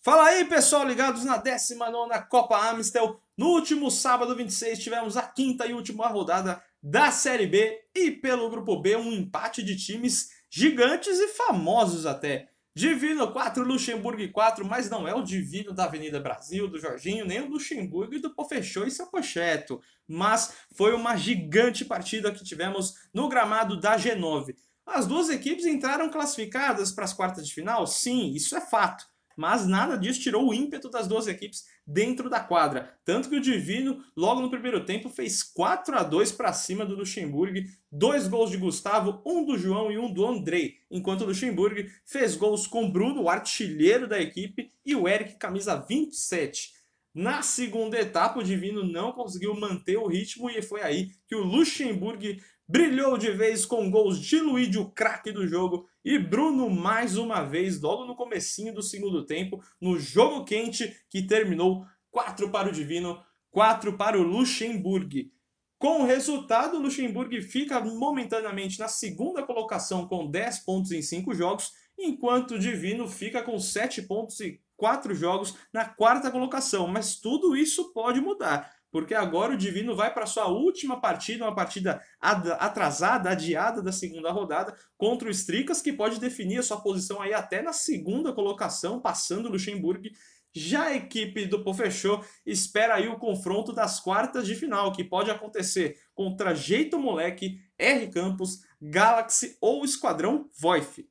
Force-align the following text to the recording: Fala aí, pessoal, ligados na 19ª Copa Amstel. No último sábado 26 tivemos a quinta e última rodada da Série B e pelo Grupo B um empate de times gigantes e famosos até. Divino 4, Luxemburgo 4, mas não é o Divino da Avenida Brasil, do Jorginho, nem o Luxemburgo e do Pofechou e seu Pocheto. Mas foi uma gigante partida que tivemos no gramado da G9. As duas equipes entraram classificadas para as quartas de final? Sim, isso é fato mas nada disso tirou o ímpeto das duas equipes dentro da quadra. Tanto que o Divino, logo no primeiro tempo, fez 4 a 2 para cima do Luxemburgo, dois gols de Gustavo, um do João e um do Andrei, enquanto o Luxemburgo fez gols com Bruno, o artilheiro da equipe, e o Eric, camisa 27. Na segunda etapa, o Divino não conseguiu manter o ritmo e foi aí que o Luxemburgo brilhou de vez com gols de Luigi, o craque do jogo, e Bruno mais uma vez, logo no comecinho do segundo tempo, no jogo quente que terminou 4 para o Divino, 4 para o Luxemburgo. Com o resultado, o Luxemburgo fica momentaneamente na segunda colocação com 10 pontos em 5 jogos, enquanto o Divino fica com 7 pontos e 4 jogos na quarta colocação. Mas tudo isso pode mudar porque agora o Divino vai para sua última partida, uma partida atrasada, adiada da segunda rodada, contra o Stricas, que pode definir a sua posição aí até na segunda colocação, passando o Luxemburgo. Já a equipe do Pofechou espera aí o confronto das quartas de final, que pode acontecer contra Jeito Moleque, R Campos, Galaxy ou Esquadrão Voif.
Fala 0.00 0.26
aí, 0.26 0.44
pessoal, 0.44 0.86
ligados 0.86 1.24
na 1.24 1.42
19ª 1.42 2.28
Copa 2.28 2.70
Amstel. 2.70 3.20
No 3.36 3.48
último 3.48 3.90
sábado 3.90 4.34
26 4.34 4.78
tivemos 4.78 5.16
a 5.16 5.22
quinta 5.22 5.66
e 5.66 5.74
última 5.74 6.06
rodada 6.06 6.62
da 6.80 7.10
Série 7.10 7.48
B 7.48 7.80
e 7.96 8.12
pelo 8.12 8.48
Grupo 8.48 8.80
B 8.80 8.94
um 8.96 9.12
empate 9.12 9.60
de 9.60 9.76
times 9.76 10.28
gigantes 10.48 11.18
e 11.18 11.28
famosos 11.28 12.06
até. 12.06 12.48
Divino 12.76 13.32
4, 13.32 13.64
Luxemburgo 13.64 14.30
4, 14.30 14.64
mas 14.64 14.88
não 14.88 15.06
é 15.06 15.12
o 15.12 15.24
Divino 15.24 15.72
da 15.72 15.84
Avenida 15.86 16.20
Brasil, 16.20 16.68
do 16.68 16.78
Jorginho, 16.78 17.26
nem 17.26 17.40
o 17.40 17.48
Luxemburgo 17.48 18.14
e 18.14 18.20
do 18.20 18.32
Pofechou 18.32 18.86
e 18.86 18.92
seu 18.92 19.08
Pocheto. 19.08 19.80
Mas 20.06 20.54
foi 20.76 20.94
uma 20.94 21.16
gigante 21.16 21.84
partida 21.84 22.30
que 22.30 22.44
tivemos 22.44 22.94
no 23.12 23.28
gramado 23.28 23.80
da 23.80 23.96
G9. 23.96 24.54
As 24.86 25.08
duas 25.08 25.28
equipes 25.28 25.66
entraram 25.66 26.08
classificadas 26.08 26.92
para 26.92 27.04
as 27.04 27.12
quartas 27.12 27.48
de 27.48 27.52
final? 27.52 27.84
Sim, 27.84 28.30
isso 28.32 28.56
é 28.56 28.60
fato 28.60 29.04
mas 29.38 29.68
nada 29.68 29.96
disso 29.96 30.20
tirou 30.20 30.48
o 30.48 30.52
ímpeto 30.52 30.90
das 30.90 31.06
duas 31.06 31.28
equipes 31.28 31.64
dentro 31.86 32.28
da 32.28 32.40
quadra. 32.40 32.98
Tanto 33.04 33.28
que 33.28 33.36
o 33.36 33.40
Divino, 33.40 34.02
logo 34.16 34.40
no 34.40 34.50
primeiro 34.50 34.84
tempo, 34.84 35.08
fez 35.08 35.44
4 35.44 35.96
a 35.96 36.02
2 36.02 36.32
para 36.32 36.52
cima 36.52 36.84
do 36.84 36.96
Luxemburgo, 36.96 37.60
dois 37.90 38.26
gols 38.26 38.50
de 38.50 38.56
Gustavo, 38.56 39.22
um 39.24 39.44
do 39.44 39.56
João 39.56 39.92
e 39.92 39.96
um 39.96 40.12
do 40.12 40.26
Andrei, 40.26 40.78
enquanto 40.90 41.20
o 41.20 41.26
Luxemburgo 41.26 41.88
fez 42.04 42.34
gols 42.34 42.66
com 42.66 42.90
Bruno, 42.90 43.22
o 43.22 43.30
artilheiro 43.30 44.08
da 44.08 44.20
equipe, 44.20 44.72
e 44.84 44.96
o 44.96 45.06
Eric, 45.06 45.36
camisa 45.36 45.76
27. 45.76 46.77
Na 47.18 47.42
segunda 47.42 47.98
etapa, 47.98 48.38
o 48.38 48.44
Divino 48.44 48.84
não 48.84 49.10
conseguiu 49.10 49.52
manter 49.52 49.96
o 49.96 50.06
ritmo 50.06 50.48
e 50.48 50.62
foi 50.62 50.82
aí 50.82 51.10
que 51.26 51.34
o 51.34 51.42
Luxemburgo 51.42 52.22
brilhou 52.64 53.18
de 53.18 53.32
vez 53.32 53.66
com 53.66 53.90
gols 53.90 54.20
de 54.20 54.38
Luigi, 54.38 54.78
o 54.78 54.88
craque 54.88 55.32
do 55.32 55.44
jogo, 55.44 55.88
e 56.04 56.16
Bruno 56.16 56.70
mais 56.70 57.16
uma 57.16 57.42
vez, 57.42 57.80
logo 57.80 58.04
no 58.04 58.14
comecinho 58.14 58.72
do 58.72 58.84
segundo 58.84 59.26
tempo, 59.26 59.60
no 59.80 59.98
jogo 59.98 60.44
quente 60.44 60.96
que 61.10 61.20
terminou 61.20 61.84
4 62.12 62.50
para 62.50 62.68
o 62.68 62.72
Divino, 62.72 63.20
4 63.50 63.96
para 63.96 64.16
o 64.16 64.22
Luxemburgo. 64.22 65.28
Com 65.76 66.02
o 66.02 66.06
resultado, 66.06 66.76
o 66.76 66.80
Luxemburgo 66.80 67.42
fica 67.42 67.80
momentaneamente 67.80 68.78
na 68.78 68.86
segunda 68.86 69.42
colocação 69.42 70.06
com 70.06 70.30
10 70.30 70.60
pontos 70.60 70.92
em 70.92 71.02
5 71.02 71.34
jogos, 71.34 71.72
enquanto 71.98 72.52
o 72.52 72.58
Divino 72.58 73.08
fica 73.08 73.42
com 73.42 73.58
7 73.58 74.02
pontos 74.02 74.38
e 74.40 74.60
4 74.76 75.14
jogos 75.14 75.56
na 75.72 75.84
quarta 75.84 76.30
colocação. 76.30 76.86
Mas 76.86 77.16
tudo 77.16 77.56
isso 77.56 77.92
pode 77.92 78.20
mudar 78.20 78.72
porque 78.90 79.14
agora 79.14 79.54
o 79.54 79.56
Divino 79.56 79.94
vai 79.94 80.12
para 80.12 80.26
sua 80.26 80.46
última 80.48 81.00
partida, 81.00 81.44
uma 81.44 81.54
partida 81.54 82.02
atrasada, 82.20 83.30
adiada 83.30 83.82
da 83.82 83.92
segunda 83.92 84.30
rodada, 84.30 84.74
contra 84.96 85.28
o 85.28 85.30
Stricas, 85.30 85.82
que 85.82 85.92
pode 85.92 86.18
definir 86.18 86.58
a 86.58 86.62
sua 86.62 86.80
posição 86.80 87.20
aí 87.20 87.34
até 87.34 87.62
na 87.62 87.72
segunda 87.72 88.32
colocação, 88.32 89.00
passando 89.00 89.46
o 89.46 89.52
Luxemburgo. 89.52 90.08
Já 90.54 90.84
a 90.84 90.96
equipe 90.96 91.44
do 91.44 91.62
Pofechou 91.62 92.24
espera 92.46 92.94
aí 92.94 93.06
o 93.06 93.18
confronto 93.18 93.72
das 93.72 94.00
quartas 94.00 94.46
de 94.46 94.54
final, 94.54 94.92
que 94.92 95.04
pode 95.04 95.30
acontecer 95.30 95.98
contra 96.14 96.54
Jeito 96.54 96.98
Moleque, 96.98 97.60
R 97.78 98.08
Campos, 98.08 98.62
Galaxy 98.80 99.58
ou 99.60 99.84
Esquadrão 99.84 100.48
Voif. 100.58 101.06